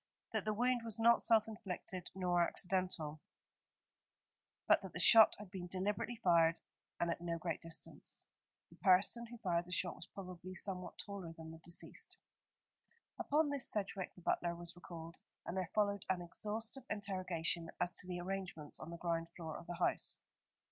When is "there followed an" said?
15.55-16.23